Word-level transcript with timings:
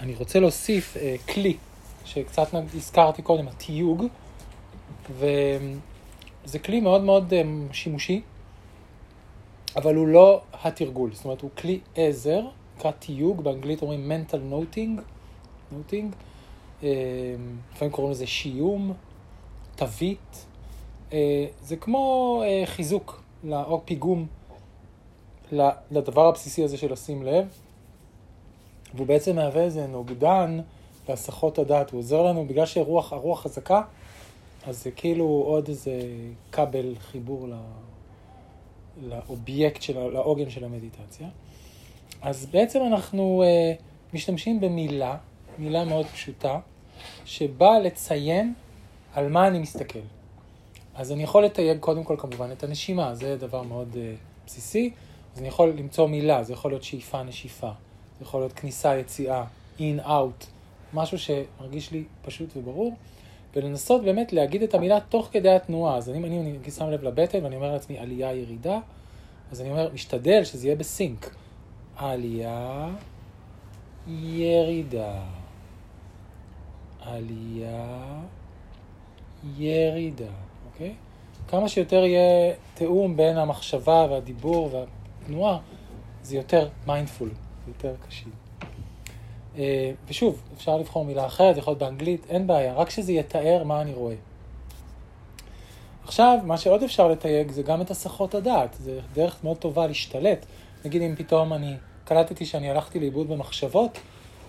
אני 0.00 0.14
רוצה 0.18 0.40
להוסיף 0.40 0.96
אה, 0.96 1.16
כלי 1.34 1.56
שקצת 2.04 2.48
הזכרתי 2.74 3.22
קודם, 3.22 3.48
התיוג, 3.48 4.04
וזה 5.10 6.58
כלי 6.64 6.80
מאוד 6.80 7.02
מאוד 7.02 7.34
אה, 7.34 7.42
שימושי, 7.72 8.22
אבל 9.76 9.94
הוא 9.94 10.06
לא 10.06 10.40
התרגול, 10.52 11.14
זאת 11.14 11.24
אומרת 11.24 11.40
הוא 11.40 11.50
כלי 11.58 11.80
עזר, 11.94 12.40
נקרא 12.76 12.90
תיוג, 12.90 13.40
באנגלית 13.40 13.82
אומרים 13.82 14.12
mental 14.12 14.52
noting, 14.52 15.00
noting, 15.72 16.04
אה, 16.82 16.88
לפעמים 17.72 17.92
קוראים 17.92 18.12
לזה 18.12 18.26
שיום, 18.26 18.92
תווית, 19.76 20.46
זה 21.62 21.76
כמו 21.80 22.42
חיזוק 22.64 23.22
או 23.50 23.82
פיגום 23.84 24.26
לדבר 25.90 26.26
הבסיסי 26.26 26.64
הזה 26.64 26.76
של 26.76 26.92
לשים 26.92 27.22
לב. 27.22 27.48
והוא 28.94 29.06
בעצם 29.06 29.36
מהווה 29.36 29.62
איזה 29.62 29.86
נוגדן 29.86 30.60
להסחות 31.08 31.58
הדעת, 31.58 31.90
הוא 31.90 31.98
עוזר 31.98 32.22
לנו, 32.22 32.46
בגלל 32.46 32.66
שהרוח 32.66 33.12
הרוח 33.12 33.42
חזקה, 33.42 33.82
אז 34.66 34.82
זה 34.82 34.90
כאילו 34.90 35.24
עוד 35.24 35.68
איזה 35.68 36.00
כבל 36.52 36.94
חיבור 36.98 37.48
לאובייקט, 39.02 39.82
של, 39.82 39.98
לעוגן 39.98 40.50
של 40.50 40.64
המדיטציה. 40.64 41.28
אז 42.22 42.46
בעצם 42.46 42.80
אנחנו 42.86 43.44
uh, 43.44 44.14
משתמשים 44.14 44.60
במילה, 44.60 45.16
מילה 45.58 45.84
מאוד 45.84 46.06
פשוטה, 46.06 46.60
שבאה 47.24 47.78
לציין 47.78 48.54
על 49.14 49.28
מה 49.28 49.46
אני 49.46 49.58
מסתכל. 49.58 49.98
אז 50.94 51.12
אני 51.12 51.22
יכול 51.22 51.44
לתייג 51.44 51.78
קודם 51.78 52.04
כל 52.04 52.16
כמובן 52.18 52.52
את 52.52 52.64
הנשימה, 52.64 53.14
זה 53.14 53.36
דבר 53.36 53.62
מאוד 53.62 53.88
uh, 53.94 53.96
בסיסי. 54.46 54.90
אז 55.34 55.38
אני 55.38 55.48
יכול 55.48 55.68
למצוא 55.78 56.06
מילה, 56.06 56.44
זה 56.44 56.52
יכול 56.52 56.70
להיות 56.70 56.82
שאיפה, 56.82 57.22
נשיפה. 57.22 57.70
זה 58.18 58.24
יכול 58.24 58.40
להיות 58.40 58.52
כניסה, 58.52 58.98
יציאה, 58.98 59.44
in, 59.78 60.06
out, 60.06 60.44
משהו 60.94 61.18
שמרגיש 61.18 61.92
לי 61.92 62.04
פשוט 62.22 62.56
וברור, 62.56 62.96
ולנסות 63.56 64.04
באמת 64.04 64.32
להגיד 64.32 64.62
את 64.62 64.74
המילה 64.74 64.98
תוך 65.00 65.28
כדי 65.32 65.50
התנועה. 65.50 65.96
אז 65.96 66.10
אני, 66.10 66.18
אני, 66.18 66.40
אני 66.40 66.70
שם 66.70 66.90
לב 66.90 67.02
לבטן 67.02 67.44
ואני 67.44 67.56
אומר 67.56 67.72
לעצמי 67.72 67.98
עלייה, 67.98 68.34
ירידה, 68.34 68.78
אז 69.52 69.60
אני 69.60 69.70
אומר, 69.70 69.90
משתדל 69.94 70.44
שזה 70.44 70.66
יהיה 70.66 70.76
בסינק. 70.76 71.34
עלייה, 71.96 72.88
ירידה. 74.06 75.22
עלייה, 77.00 78.20
ירידה, 79.58 80.24
אוקיי? 80.72 80.94
כמה 81.48 81.68
שיותר 81.68 82.04
יהיה 82.04 82.54
תיאום 82.74 83.16
בין 83.16 83.38
המחשבה 83.38 84.06
והדיבור 84.10 84.70
והתנועה, 84.72 85.58
זה 86.22 86.36
יותר 86.36 86.68
מיינדפול. 86.86 87.30
יותר 87.68 87.94
קשים. 88.08 88.30
אה, 89.58 89.92
ושוב, 90.08 90.42
אפשר 90.56 90.76
לבחור 90.76 91.04
מילה 91.04 91.26
אחרת, 91.26 91.56
יכול 91.56 91.70
להיות 91.70 91.78
באנגלית, 91.78 92.26
אין 92.28 92.46
בעיה, 92.46 92.74
רק 92.74 92.90
שזה 92.90 93.12
יתאר 93.12 93.64
מה 93.64 93.80
אני 93.80 93.92
רואה. 93.92 94.14
עכשיו, 96.04 96.38
מה 96.44 96.58
שעוד 96.58 96.82
אפשר 96.82 97.08
לתייג 97.08 97.50
זה 97.50 97.62
גם 97.62 97.80
את 97.80 97.90
הסחות 97.90 98.34
הדעת, 98.34 98.76
זה 98.80 99.00
דרך 99.12 99.44
מאוד 99.44 99.56
טובה 99.56 99.86
להשתלט. 99.86 100.46
נגיד 100.84 101.02
אם 101.02 101.14
פתאום 101.16 101.52
אני 101.52 101.74
קלטתי 102.04 102.46
שאני 102.46 102.70
הלכתי 102.70 103.00
לאיבוד 103.00 103.28
במחשבות, 103.28 103.98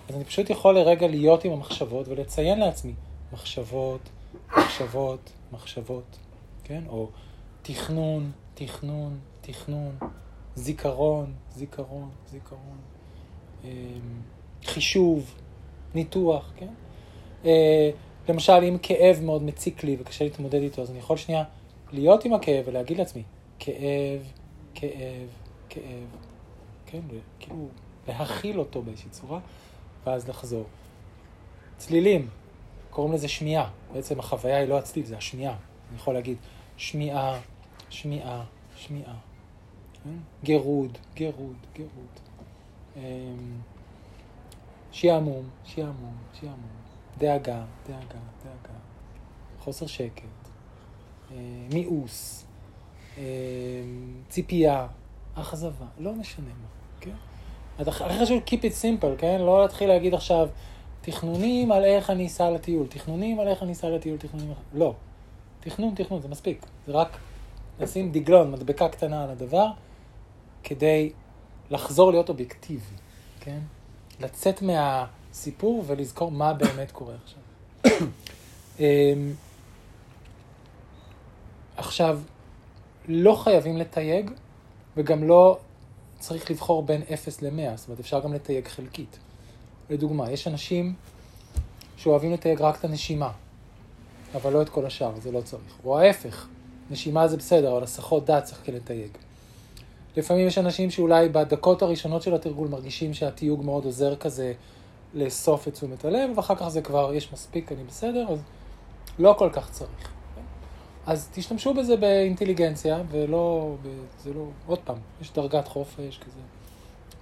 אז 0.08 0.16
אני 0.16 0.24
פשוט 0.24 0.50
יכול 0.50 0.74
לרגע 0.74 1.08
להיות 1.08 1.44
עם 1.44 1.52
המחשבות 1.52 2.08
ולציין 2.08 2.60
לעצמי 2.60 2.92
מחשבות, 3.32 4.00
מחשבות, 4.56 5.30
מחשבות, 5.52 6.18
כן? 6.64 6.82
או 6.88 7.08
תכנון, 7.62 8.30
תכנון, 8.54 9.18
תכנון, 9.40 9.98
זיכרון, 10.54 11.32
זיכרון, 11.54 12.10
זיכרון. 12.30 12.89
אמ, 13.64 13.70
חישוב, 14.64 15.34
ניתוח, 15.94 16.52
כן? 16.56 16.68
אה, 17.44 17.90
למשל, 18.28 18.52
אם 18.52 18.76
כאב 18.82 19.20
מאוד 19.22 19.42
מציק 19.42 19.84
לי 19.84 19.96
וקשה 20.00 20.24
להתמודד 20.24 20.62
איתו, 20.62 20.82
אז 20.82 20.90
אני 20.90 20.98
יכול 20.98 21.16
שנייה 21.16 21.44
להיות 21.92 22.24
עם 22.24 22.32
הכאב 22.32 22.64
ולהגיד 22.66 22.98
לעצמי, 22.98 23.22
כאב, 23.58 24.32
כאב, 24.74 25.28
כאב, 25.68 25.82
כן? 26.86 27.00
כאילו, 27.40 27.68
להכיל 28.08 28.58
אותו 28.58 28.82
באיזושהי 28.82 29.10
צורה, 29.10 29.40
ואז 30.06 30.28
לחזור. 30.28 30.64
צלילים, 31.76 32.28
קוראים 32.90 33.14
לזה 33.14 33.28
שמיעה. 33.28 33.70
בעצם 33.92 34.18
החוויה 34.18 34.58
היא 34.58 34.68
לא 34.68 34.78
הצליל, 34.78 35.06
זה 35.06 35.16
השמיעה. 35.16 35.56
אני 35.88 35.96
יכול 35.96 36.14
להגיד, 36.14 36.36
שמיעה, 36.76 37.40
שמיעה, 37.90 38.44
שמיעה. 38.76 39.14
כן? 40.04 40.10
גירוד, 40.44 40.98
גירוד, 41.14 41.56
גירוד. 41.74 42.29
אמ, 42.96 43.02
שעמום, 44.92 45.44
שעמום, 45.64 46.16
שעמום, 46.40 46.80
דאגה, 47.18 47.64
דאגה, 47.88 48.18
דאגה, 48.44 48.78
חוסר 49.60 49.86
שקט, 49.86 50.22
אה, 51.30 51.36
מיאוס, 51.72 52.46
אה, 53.18 53.22
ציפייה, 54.28 54.86
אכזבה, 55.34 55.86
לא 55.98 56.14
משנה 56.14 56.46
מה, 56.46 56.68
כן? 57.00 57.14
הכי 57.78 58.18
חשוב 58.22 58.42
keep 58.46 58.60
it 58.60 58.82
simple, 58.82 59.18
כן? 59.18 59.40
לא 59.40 59.62
להתחיל 59.62 59.88
להגיד 59.88 60.14
עכשיו 60.14 60.48
תכנונים 61.00 61.72
על 61.72 61.84
איך 61.84 62.10
אני 62.10 62.26
אסע 62.26 62.50
לטיול, 62.50 62.86
תכנונים 62.86 63.40
על 63.40 63.48
איך 63.48 63.62
אני 63.62 63.72
אסע 63.72 63.88
לטיול, 63.88 64.18
תכנונים... 64.18 64.52
לא. 64.74 64.94
תכנון, 65.60 65.94
תכנון, 65.94 66.20
זה 66.20 66.28
מספיק. 66.28 66.66
זה 66.86 66.92
רק 66.92 67.16
לשים 67.80 68.12
דגלון, 68.12 68.52
מדבקה 68.52 68.88
קטנה 68.88 69.24
על 69.24 69.30
הדבר, 69.30 69.66
כדי 70.62 71.12
לחזור 71.70 72.10
להיות 72.10 72.28
אובייקטיבי, 72.28 72.96
כן? 73.40 73.58
לצאת 74.20 74.62
מהסיפור 74.62 75.84
ולזכור 75.86 76.30
מה 76.30 76.52
באמת 76.52 76.90
קורה 76.90 77.14
עכשיו. 77.24 77.40
אמ, 78.80 79.34
עכשיו, 81.76 82.20
לא 83.08 83.40
חייבים 83.44 83.76
לתייג, 83.76 84.30
וגם 84.96 85.24
לא 85.24 85.58
צריך 86.18 86.50
לבחור 86.50 86.82
בין 86.82 87.02
0 87.14 87.42
ל-100, 87.42 87.76
זאת 87.76 87.88
אומרת, 87.88 88.00
אפשר 88.00 88.20
גם 88.20 88.32
לתייג 88.32 88.68
חלקית. 88.68 89.18
לדוגמה, 89.90 90.30
יש 90.30 90.48
אנשים 90.48 90.94
שאוהבים 91.96 92.32
לתייג 92.32 92.60
רק 92.60 92.78
את 92.78 92.84
הנשימה, 92.84 93.32
אבל 94.34 94.52
לא 94.52 94.62
את 94.62 94.68
כל 94.68 94.86
השאר, 94.86 95.12
זה 95.20 95.32
לא 95.32 95.40
צריך. 95.40 95.78
או 95.84 95.98
ההפך, 95.98 96.46
נשימה 96.90 97.28
זה 97.28 97.36
בסדר, 97.36 97.72
אבל 97.72 97.82
הסחות 97.82 98.24
דעת 98.24 98.44
צריך 98.44 98.60
כן 98.64 98.74
לתייג. 98.74 99.10
לפעמים 100.16 100.46
יש 100.46 100.58
אנשים 100.58 100.90
שאולי 100.90 101.28
בדקות 101.28 101.82
הראשונות 101.82 102.22
של 102.22 102.34
התרגול 102.34 102.68
מרגישים 102.68 103.14
שהתיוג 103.14 103.64
מאוד 103.64 103.84
עוזר 103.84 104.16
כזה 104.16 104.52
לאסוף 105.14 105.68
את 105.68 105.72
תשומת 105.72 106.04
הלב, 106.04 106.30
ואחר 106.36 106.54
כך 106.54 106.68
זה 106.68 106.82
כבר, 106.82 107.14
יש 107.14 107.32
מספיק, 107.32 107.72
אני 107.72 107.84
בסדר, 107.84 108.26
אז 108.28 108.42
לא 109.18 109.34
כל 109.38 109.50
כך 109.52 109.70
צריך. 109.70 110.08
אז 111.06 111.28
תשתמשו 111.32 111.74
בזה 111.74 111.96
באינטליגנציה, 111.96 113.02
ולא, 113.10 113.74
זה 114.22 114.32
לא, 114.34 114.44
עוד 114.66 114.78
פעם, 114.78 114.96
יש 115.20 115.32
דרגת 115.32 115.68
חופש 115.68 116.18
כזה. 116.18 116.40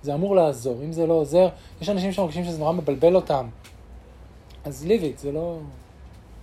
זה 0.02 0.14
אמור 0.14 0.36
לעזור, 0.36 0.82
אם 0.84 0.92
זה 0.92 1.06
לא 1.06 1.14
עוזר, 1.14 1.48
יש 1.80 1.88
אנשים 1.88 2.12
שמרגישים 2.12 2.44
שזה 2.44 2.58
נורא 2.58 2.72
מבלבל 2.72 3.14
אותם, 3.14 3.48
אז 4.64 4.86
it, 4.88 5.20
זה 5.20 5.32
לא, 5.32 5.58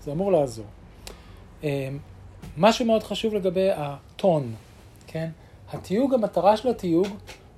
זה 0.04 0.12
אמור 0.12 0.32
לעזור. 0.32 0.66
אמ, 1.64 2.00
משהו 2.58 2.86
מאוד 2.86 3.04
חשוב 3.04 3.34
לגבי 3.34 3.70
הטון, 3.76 4.54
כן? 5.08 5.30
התיוג, 5.76 6.14
המטרה 6.14 6.58
של 6.58 6.70
התיוג 6.70 7.08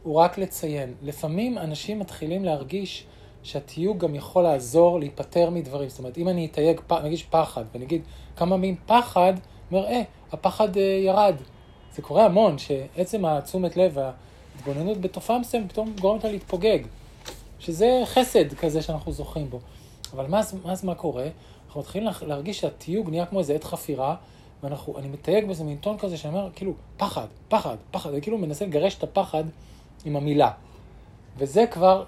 הוא 0.03 0.15
רק 0.15 0.37
לציין. 0.37 0.93
לפעמים 1.01 1.57
אנשים 1.57 1.99
מתחילים 1.99 2.45
להרגיש 2.45 3.05
שהתיוג 3.43 3.97
גם 3.97 4.15
יכול 4.15 4.43
לעזור 4.43 4.99
להיפטר 4.99 5.49
מדברים. 5.49 5.89
זאת 5.89 5.99
אומרת, 5.99 6.17
אם 6.17 6.29
אני 6.29 6.45
אתייג, 6.45 6.81
נגיד 7.03 7.19
פחד, 7.29 7.63
ואני 7.73 7.85
אגיד 7.85 8.01
כמה 8.35 8.57
מילים 8.57 8.75
פחד, 8.85 9.33
אומר, 9.71 9.85
אה, 9.85 10.01
הפחד 10.31 10.77
אה, 10.77 10.81
ירד. 10.81 11.35
זה 11.95 12.01
קורה 12.01 12.25
המון, 12.25 12.57
שעצם 12.57 13.25
התשומת 13.25 13.77
לב 13.77 13.91
וההתבוננות 13.97 15.01
בתופעה 15.01 15.39
מסוימת 15.39 15.71
פתאום 15.71 15.93
גורמת 16.01 16.23
לה 16.23 16.31
להתפוגג. 16.31 16.79
שזה 17.59 18.01
חסד 18.05 18.53
כזה 18.53 18.81
שאנחנו 18.81 19.11
זוכים 19.11 19.49
בו. 19.49 19.59
אבל 20.13 20.27
מה, 20.27 20.41
מה, 20.63 20.73
מה 20.83 20.95
קורה? 20.95 21.27
אנחנו 21.67 21.81
מתחילים 21.81 22.07
להרגיש 22.21 22.59
שהתיוג 22.59 23.09
נהיה 23.09 23.25
כמו 23.25 23.39
איזה 23.39 23.53
עת 23.53 23.63
חפירה, 23.63 24.15
ואני 24.63 25.07
מתייג 25.07 25.45
בזה 25.49 25.63
מין 25.63 25.77
טון 25.77 25.97
כזה 25.97 26.17
שאומר, 26.17 26.49
כאילו, 26.55 26.73
פחד, 26.97 27.27
פחד, 27.47 27.75
פחד, 27.91 28.11
אני 28.11 28.21
כאילו 28.21 28.37
מנסה 28.37 28.65
לגרש 28.65 28.97
את 28.97 29.03
הפחד 29.03 29.43
עם 30.05 30.15
המילה. 30.15 30.51
וזה 31.37 31.65
כבר, 31.71 32.05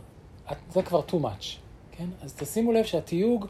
זה 0.69 0.81
כבר 0.81 1.01
too 1.09 1.23
much, 1.23 1.57
כן? 1.91 2.05
אז 2.21 2.33
תשימו 2.35 2.71
לב 2.71 2.85
שהתיוג 2.85 3.45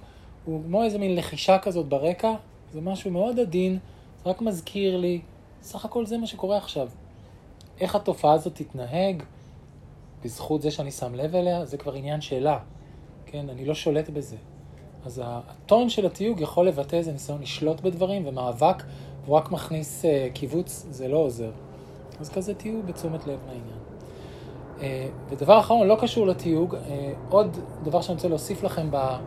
הוא 0.46 0.64
כמו 0.64 0.84
איזה 0.84 0.98
מין 0.98 1.16
לחישה 1.16 1.60
כזאת 1.60 1.86
ברקע, 1.86 2.34
זה 2.74 2.82
משהו 2.82 3.12
מאוד 3.12 3.40
עדין, 3.40 3.80
זה 4.24 4.30
רק 4.30 4.42
מזכיר 4.42 4.98
לי, 4.98 5.22
סך 5.62 5.86
הכל 5.86 6.06
זה 6.06 6.18
מה 6.18 6.28
שקורה 6.28 6.58
עכשיו. 6.58 6.90
איך 7.80 7.96
התופעה 7.96 8.34
הזאת 8.34 8.56
תתנהג, 8.56 9.24
בזכות 10.24 10.62
זה 10.62 10.72
שאני 10.72 10.92
שם 10.92 11.16
לב 11.16 11.36
אליה, 11.36 11.66
זה 11.66 11.78
כבר 11.78 11.94
עניין 11.94 12.22
שלה, 12.22 12.60
כן? 13.26 13.50
אני 13.50 13.66
לא 13.66 13.76
שולט 13.76 14.10
בזה. 14.10 14.36
אז 15.06 15.22
הטון 15.26 15.90
של 15.90 16.06
התיוג 16.06 16.42
יכול 16.42 16.68
לבטא 16.68 16.96
איזה 16.96 17.12
ניסיון 17.12 17.42
לשלוט 17.42 17.82
בדברים 17.82 18.28
ומאבק, 18.28 18.84
והוא 19.26 19.36
רק 19.36 19.52
מכניס 19.52 20.06
uh, 20.06 20.34
קיבוץ, 20.34 20.86
זה 20.90 21.08
לא 21.08 21.18
עוזר. 21.18 21.52
אז 22.20 22.30
כזה 22.30 22.54
תהיו 22.54 22.84
בתשומת 22.86 23.28
לב 23.28 23.40
מהעניין. 23.46 23.80
אה, 24.82 25.08
ודבר 25.30 25.60
אחרון, 25.60 25.88
לא 25.88 25.98
קשור 26.02 26.28
לתיוג, 26.28 26.76
אה, 26.76 27.14
עוד 27.30 27.58
דבר 27.84 28.02
שאני 28.02 28.16
רוצה 28.16 28.28
להוסיף 28.28 28.64
לכם 28.64 28.88
ב- 28.92 29.18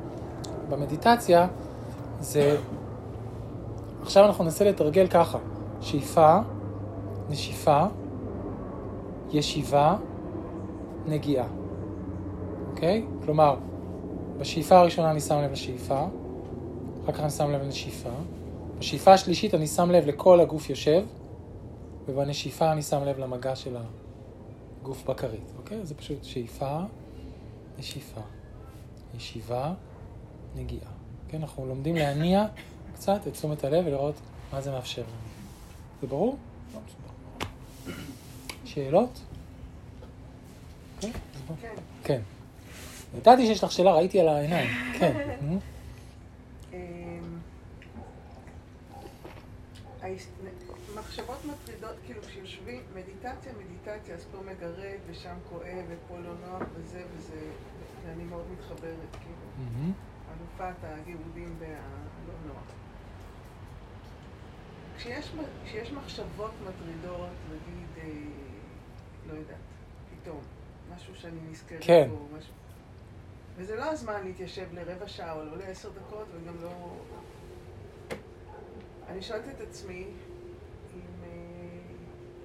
במדיטציה, 0.71 1.47
זה, 2.21 2.57
עכשיו 4.03 4.25
אנחנו 4.25 4.45
ננסה 4.45 4.65
לתרגל 4.65 5.07
ככה, 5.07 5.39
שאיפה, 5.81 6.39
נשיפה, 7.29 7.83
ישיבה, 9.33 9.97
נגיעה, 11.07 11.47
אוקיי? 12.71 13.05
כלומר, 13.25 13.57
בשאיפה 14.39 14.79
הראשונה 14.79 15.11
אני 15.11 15.21
שם 15.21 15.39
לב 15.39 15.53
לשאיפה, 15.53 16.07
אחר 17.05 17.13
כך 17.13 17.21
אני 17.21 17.31
שם 17.31 17.51
לב 17.51 17.63
לנשיפה. 17.63 18.11
בשאיפה 18.79 19.13
השלישית 19.13 19.55
אני 19.55 19.67
שם 19.67 19.91
לב 19.91 20.07
לכל 20.07 20.41
הגוף 20.41 20.71
יושב, 20.71 21.05
ובנשיפה 22.07 22.73
אני 22.73 22.83
שם 22.83 23.05
לב 23.05 23.19
למגע 23.19 23.57
של 23.57 23.77
הגוף 24.81 25.05
בכרית, 25.05 25.53
אוקיי? 25.59 25.87
זה 25.87 25.95
פשוט 25.95 26.25
שאיפה, 26.25 26.81
נשיפה, 27.79 28.21
ישיבה, 29.17 29.73
נגיעה. 30.57 30.91
כן, 31.29 31.41
אנחנו 31.41 31.67
לומדים 31.67 31.97
להניע 31.97 32.47
קצת 32.95 33.27
את 33.27 33.33
תשומת 33.33 33.65
הלב 33.65 33.87
ולראות 33.87 34.15
מה 34.53 34.61
זה 34.61 34.71
מאפשר 34.71 35.03
לנו. 35.03 35.33
זה 36.01 36.07
ברור? 36.07 36.37
לא, 36.75 36.81
שאלות? 38.65 39.21
כן? 41.01 41.11
אז 41.35 41.41
בוא. 41.49 41.57
כן. 42.05 42.21
ידעתי 43.19 43.47
שיש 43.47 43.65
לך 43.65 43.73
שאלה, 43.73 43.93
ראיתי 43.93 44.21
על 44.21 44.29
העיניים. 44.29 44.71
כן. 44.99 45.37
אמ, 46.73 47.39
מחשבות 50.95 51.45
מטרידות, 51.45 51.97
כאילו 52.05 52.23
כשיושבים, 52.23 52.83
מדיטציה, 52.95 53.53
מדיטציה, 53.53 54.15
אז 54.15 54.25
פה 54.33 54.39
מגרד 54.43 54.99
ושם 55.07 55.35
כואב 55.49 55.85
ופה 55.89 56.19
לא 56.19 56.33
נוח 56.47 56.69
וזה 56.75 57.03
וזה, 57.17 57.41
ואני 58.07 58.25
מאוד 58.25 58.45
מתחברת, 58.53 59.17
כאילו. 59.21 59.93
אלופת 60.29 60.77
הגירודים 60.83 61.57
והלא 61.59 62.35
נוח. 62.47 62.65
כשיש, 64.97 65.33
כשיש 65.65 65.93
מחשבות 65.93 66.53
מטרידות, 66.61 67.29
נגיד, 67.49 68.05
אה, 68.05 68.11
לא 69.27 69.33
יודעת, 69.33 69.57
פתאום, 70.23 70.41
משהו 70.95 71.15
שאני 71.17 71.39
נזכרת 71.51 71.81
כן. 71.83 72.09
בו, 72.11 72.37
משהו... 72.39 72.53
וזה 73.57 73.77
לא 73.77 73.85
הזמן 73.85 74.25
להתיישב 74.25 74.67
לרבע 74.75 75.09
שעה 75.09 75.33
או 75.37 75.45
לא 75.45 75.57
לעשר 75.57 75.89
דקות, 75.91 76.27
וגם 76.35 76.55
לא... 76.63 76.71
אני 79.09 79.23
שואלת 79.23 79.45
את 79.57 79.61
עצמי 79.61 80.05
אם, 80.95 81.01
אה, 81.25 81.29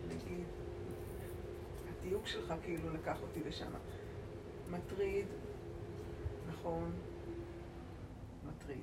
נגיד, 0.07 0.43
התיוג 1.89 2.27
שלך 2.27 2.53
כאילו 2.63 2.93
לקח 2.93 3.17
אותי 3.21 3.49
לשם. 3.49 3.65
מטריד, 4.71 5.25
נכון, 6.51 6.91
מטריד. 8.47 8.81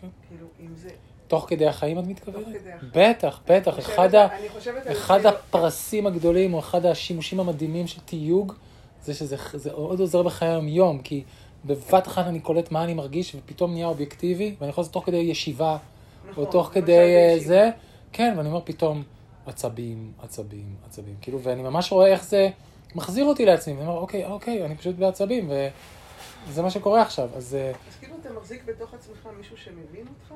כן. 0.00 0.08
כאילו, 0.28 0.46
אם 0.60 0.74
זה... 0.74 0.88
תוך 1.28 1.46
כדי 1.48 1.66
החיים 1.66 1.98
את 1.98 2.04
מתכוונת? 2.06 2.44
תוך 2.44 2.54
כדי 2.54 2.72
החיים. 2.72 2.92
בטח, 2.94 3.40
בטח. 3.48 3.74
אני 3.74 3.82
אחד, 3.84 4.08
חושבת- 4.08 4.14
ה... 4.14 4.28
חושבת 4.52 4.90
אחד 4.90 5.20
לא- 5.22 5.28
הפרסים 5.28 6.06
הגדולים, 6.06 6.54
או 6.54 6.58
אחד 6.58 6.86
השימושים 6.86 7.40
המדהימים 7.40 7.86
של 7.86 8.00
תיוג, 8.00 8.52
זה 9.02 9.14
שזה 9.14 9.36
זה 9.54 9.72
עוד 9.72 10.00
עוזר 10.00 10.22
בחיי 10.22 10.48
היום-יום, 10.48 10.98
כי 10.98 11.24
בבת 11.66 12.06
אחת 12.06 12.26
אני 12.26 12.40
קולט 12.40 12.70
מה 12.70 12.84
אני 12.84 12.94
מרגיש, 12.94 13.34
ופתאום 13.34 13.72
נהיה 13.72 13.86
אובייקטיבי, 13.86 14.54
ואני 14.58 14.70
יכול 14.70 14.82
לעשות 14.82 14.92
תוך 14.92 15.06
כדי 15.06 15.16
ישיבה, 15.16 15.76
נכון, 16.30 16.44
או 16.44 16.50
תוך 16.50 16.70
כדי 16.72 16.92
בישיבה. 17.36 17.48
זה, 17.48 17.70
כן, 18.12 18.34
ואני 18.36 18.48
אומר 18.48 18.60
פתאום 18.64 19.02
עצבים, 19.46 20.12
עצבים, 20.22 20.74
עצבים, 20.86 21.14
כאילו, 21.20 21.40
ואני 21.42 21.62
ממש 21.62 21.92
רואה 21.92 22.06
איך 22.06 22.24
זה 22.24 22.48
מחזיר 22.94 23.24
אותי 23.24 23.44
לעצמי, 23.44 23.74
ואני 23.74 23.86
אומר, 23.86 23.98
אוקיי, 23.98 24.24
אוקיי, 24.24 24.64
אני 24.64 24.76
פשוט 24.76 24.96
בעצבים, 24.96 25.50
וזה 26.48 26.62
מה 26.62 26.70
שקורה 26.70 27.02
עכשיו, 27.02 27.28
אז 27.36 27.54
אה, 27.54 27.68
אז 27.68 27.96
כאילו 28.00 28.14
אתה 28.20 28.28
מחזיק 28.32 28.64
בתוך 28.64 28.94
עצמך 28.94 29.28
מישהו 29.38 29.56
שמבין 29.56 30.06
אותך? 30.08 30.34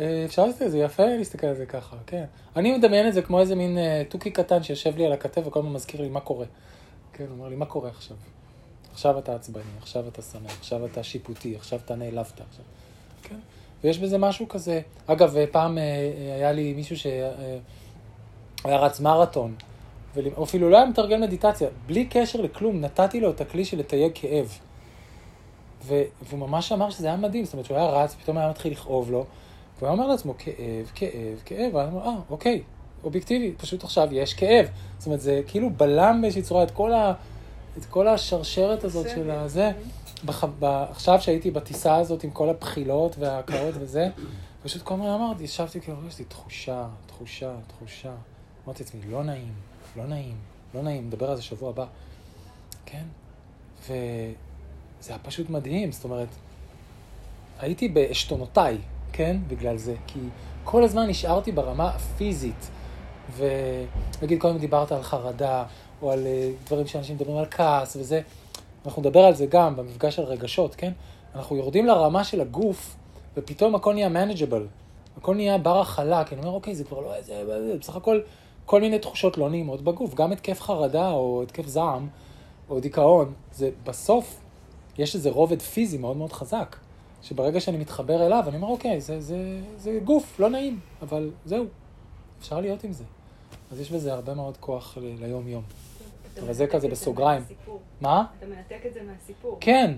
אה, 0.00 0.22
אפשר 0.24 0.46
לעשות 0.46 0.62
את 0.62 0.70
זה, 0.70 0.78
יפה 0.78 1.06
להסתכל 1.06 1.46
על 1.46 1.54
זה 1.54 1.66
ככה, 1.66 1.96
כן. 2.06 2.24
אני 2.56 2.78
מדמיין 2.78 3.08
את 3.08 3.14
זה 3.14 3.22
כמו 3.22 3.40
איזה 3.40 3.54
מין 3.54 3.78
אה, 3.78 4.02
תוכי 4.08 4.30
קטן 4.30 4.62
שיושב 4.62 4.96
לי 4.96 5.06
על 5.06 5.12
הכתף 5.12 5.42
וכל 5.46 5.58
הזמן 5.58 5.72
מזכיר 5.72 6.00
לי 6.00 6.08
מה 6.08 6.20
קורה. 6.20 6.46
כן, 7.12 7.24
הוא 7.24 7.32
אומר 7.32 7.48
לי, 7.48 7.56
מה 7.56 7.66
קורה 7.66 7.88
עכשיו? 7.88 8.16
עכשיו 8.92 9.18
אתה 9.18 9.34
עצבני, 9.34 9.62
עכשיו 9.80 10.08
אתה 10.08 10.22
שמח, 10.22 10.58
עכשיו 10.58 10.86
אתה 10.86 11.02
שיפוטי, 11.02 11.56
עכשיו 11.56 11.78
אתה 11.84 11.94
נעלבת, 11.94 12.40
עכשיו... 12.40 12.64
כן. 13.22 13.38
ויש 13.84 13.98
בזה 13.98 14.18
משהו 14.18 14.48
כזה. 14.48 14.80
אגב, 15.06 15.36
אה, 15.36 15.44
פעם 15.50 15.78
אה, 15.78 15.82
אה, 15.82 16.34
היה 16.34 16.52
לי 16.52 16.72
מישהו 16.72 16.96
שהיה 16.96 17.30
רץ 18.64 19.00
מרתון, 19.00 19.54
או 20.36 20.44
אפילו 20.44 20.70
לא 20.70 20.76
היה 20.76 20.86
מתרגל 20.86 21.16
מדיטציה, 21.16 21.68
בלי 21.86 22.06
קשר 22.06 22.40
לכלום, 22.40 22.80
נתתי 22.80 23.20
לו 23.20 23.30
את 23.30 23.40
הכלי 23.40 23.64
של 23.64 23.78
לתייג 23.78 24.12
כאב. 24.14 24.58
ו- 25.84 26.02
והוא 26.22 26.40
ממש 26.40 26.72
אמר 26.72 26.90
שזה 26.90 27.06
היה 27.06 27.16
מדהים, 27.16 27.44
זאת 27.44 27.52
אומרת 27.52 27.66
שהוא 27.66 27.76
היה 27.76 27.86
רץ, 27.86 28.14
פתאום 28.14 28.38
היה 28.38 28.50
מתחיל 28.50 28.72
לכאוב 28.72 29.10
לו, 29.10 29.24
והוא 29.78 29.88
היה 29.88 29.92
אומר 29.92 30.06
לעצמו, 30.06 30.34
כאב, 30.38 30.90
כאב, 30.94 31.40
כאב, 31.44 31.74
ואני 31.74 31.88
אומר, 31.92 32.06
אה, 32.06 32.14
אוקיי, 32.30 32.62
אובייקטיבי, 33.04 33.52
פשוט 33.58 33.84
עכשיו 33.84 34.08
יש 34.12 34.34
כאב. 34.34 34.66
זאת 34.98 35.06
אומרת, 35.06 35.20
זה 35.20 35.40
כאילו 35.46 35.70
בלם 35.70 36.18
באיזושהי 36.22 36.42
צורה 36.42 36.62
את 36.62 36.70
כל, 36.70 36.92
ה- 36.92 37.12
את 37.78 37.84
כל 37.84 38.08
השרשרת 38.08 38.84
הזאת 38.84 39.10
של. 39.10 39.30
הזה. 39.30 39.70
בח... 40.24 40.44
ב... 40.44 40.64
עכשיו 40.64 41.20
שהייתי 41.20 41.50
בטיסה 41.50 41.96
הזאת 41.96 42.24
עם 42.24 42.30
כל 42.30 42.48
הבחילות 42.48 43.16
וההקאות 43.18 43.74
וזה, 43.78 44.08
פשוט 44.62 44.82
כל 44.82 44.94
הזמן 44.94 45.06
אמרתי, 45.06 45.44
ישבתי 45.44 45.80
כאילו, 45.80 45.98
יש 46.08 46.18
לי 46.18 46.24
תחושה, 46.24 46.86
תחושה, 47.06 47.54
תחושה. 47.66 48.12
אמרתי 48.66 48.82
לעצמי, 48.82 49.00
לא 49.10 49.24
נעים, 49.24 49.52
לא 49.96 50.06
נעים, 50.06 50.36
לא 50.74 50.82
נעים, 50.82 51.06
נדבר 51.06 51.30
על 51.30 51.36
זה 51.36 51.42
שבוע 51.42 51.70
הבא. 51.70 51.86
כן? 52.86 53.04
וזה 53.82 53.92
היה 55.08 55.18
פשוט 55.18 55.50
מדהים, 55.50 55.92
זאת 55.92 56.04
אומרת, 56.04 56.28
הייתי 57.58 57.88
בעשתונותיי, 57.88 58.78
כן? 59.12 59.36
בגלל 59.48 59.76
זה. 59.76 59.94
כי 60.06 60.20
כל 60.64 60.84
הזמן 60.84 61.06
נשארתי 61.06 61.52
ברמה 61.52 61.88
הפיזית. 61.88 62.70
ונגיד, 63.36 64.40
קודם 64.40 64.58
דיברת 64.58 64.92
על 64.92 65.02
חרדה, 65.02 65.64
או 66.02 66.10
על 66.12 66.26
אה, 66.26 66.50
דברים 66.66 66.86
שאנשים 66.86 67.16
מדברים 67.16 67.36
על 67.36 67.46
כעס 67.50 67.96
וזה. 67.96 68.20
אנחנו 68.86 69.02
נדבר 69.02 69.20
על 69.20 69.34
זה 69.34 69.46
גם 69.46 69.76
במפגש 69.76 70.18
על 70.18 70.24
רגשות, 70.24 70.74
כן? 70.74 70.92
אנחנו 71.34 71.56
יורדים 71.56 71.86
לרמה 71.86 72.24
של 72.24 72.40
הגוף, 72.40 72.96
ופתאום 73.36 73.74
הכל 73.74 73.94
נהיה 73.94 74.08
manageable. 74.08 74.66
הכל 75.16 75.34
נהיה 75.34 75.58
בר 75.58 75.80
הכלה, 75.80 76.24
כי 76.24 76.34
אני 76.34 76.42
אומר, 76.42 76.54
אוקיי, 76.54 76.74
זה 76.74 76.84
כבר 76.84 77.00
לא... 77.00 77.22
זה, 77.22 77.44
זה, 77.46 77.76
בסך 77.80 77.96
הכל, 77.96 78.20
כל 78.66 78.80
מיני 78.80 78.98
תחושות 78.98 79.38
לא 79.38 79.50
נעימות 79.50 79.82
בגוף. 79.82 80.14
גם 80.14 80.32
התקף 80.32 80.60
חרדה, 80.60 81.10
או 81.10 81.42
התקף 81.42 81.66
זעם, 81.66 82.08
או 82.70 82.80
דיכאון, 82.80 83.32
זה 83.52 83.70
בסוף, 83.84 84.40
יש 84.98 85.14
איזה 85.14 85.30
רובד 85.30 85.62
פיזי 85.62 85.98
מאוד 85.98 86.16
מאוד 86.16 86.32
חזק. 86.32 86.76
שברגע 87.22 87.60
שאני 87.60 87.76
מתחבר 87.76 88.26
אליו, 88.26 88.44
אני 88.48 88.56
אומר, 88.56 88.68
אוקיי, 88.68 89.00
זה, 89.00 89.20
זה, 89.20 89.36
זה 89.78 89.98
גוף, 90.04 90.40
לא 90.40 90.50
נעים, 90.50 90.80
אבל 91.02 91.30
זהו, 91.44 91.64
אפשר 92.40 92.60
להיות 92.60 92.84
עם 92.84 92.92
זה. 92.92 93.04
אז 93.72 93.80
יש 93.80 93.90
בזה 93.90 94.12
הרבה 94.12 94.34
מאוד 94.34 94.56
כוח 94.56 94.98
ל- 95.00 95.24
ליום-יום. 95.24 95.62
אתה 96.34 96.42
אבל 96.42 96.52
זה 96.52 96.64
מנתק 96.64 96.76
כזה 96.76 96.88
בסוגריים. 96.88 97.42
מה? 98.00 98.24
אתה 98.38 98.46
מנתק 98.46 98.86
את 98.86 98.94
זה 98.94 99.00
מהסיפור. 99.02 99.58
כן, 99.60 99.94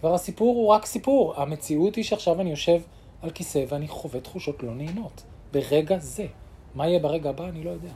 כבר 0.00 0.14
הסיפור 0.14 0.56
הוא 0.56 0.68
רק 0.68 0.86
סיפור. 0.86 1.34
המציאות 1.36 1.96
היא 1.96 2.04
שעכשיו 2.04 2.40
אני 2.40 2.50
יושב 2.50 2.80
על 3.22 3.30
כיסא 3.30 3.64
ואני 3.68 3.88
חווה 3.88 4.20
תחושות 4.20 4.62
לא 4.62 4.74
נעימות. 4.74 5.22
ברגע 5.52 5.98
זה. 5.98 6.26
מה 6.74 6.88
יהיה 6.88 6.98
ברגע 6.98 7.30
הבא, 7.30 7.48
אני 7.48 7.64
לא 7.64 7.70
יודע. 7.70 7.92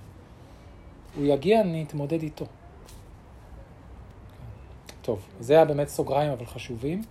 הוא 1.16 1.26
יגיע, 1.26 1.61
אני 1.61 1.82
אתמודד 1.82 2.23
איתו. 2.23 2.47
טוב, 5.02 5.26
זה 5.40 5.54
היה 5.54 5.64
באמת 5.64 5.88
סוגריים 5.88 6.32
אבל 6.32 6.47
חשובים. 6.47 7.02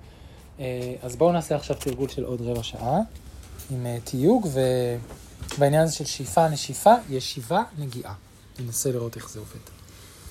אה, 0.60 0.96
אז 1.02 1.16
בואו 1.16 1.32
נעשה 1.32 1.56
עכשיו 1.56 1.76
תרגול 1.80 2.10
של 2.10 2.24
עוד 2.24 2.42
רבע 2.42 2.64
שעה 2.64 3.00
עם 3.72 3.86
אה, 3.86 3.98
תיוג, 4.04 4.48
ובעניין 5.58 5.84
הזה 5.84 5.94
של 5.96 6.06
שאיפה, 6.06 6.50
נשיפה, 6.50 6.94
ישיבה, 7.10 7.64
נגיעה. 7.78 8.14
ננסה 8.60 8.92
לראות 8.92 9.16
איך 9.16 9.30
זה 9.30 9.40
עובד. 9.40 9.79